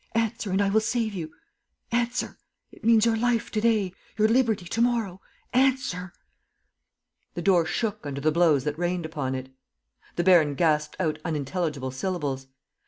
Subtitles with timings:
[0.15, 1.31] "Answer, and I will save you....
[1.91, 2.39] Answer....
[2.71, 3.93] It means your life to day...
[4.17, 5.21] your liberty to morrow....
[5.53, 6.11] Answer!..."
[7.35, 9.49] The door shook under the blows that rained upon it.
[10.15, 12.47] The baron gasped out unintelligible syllables.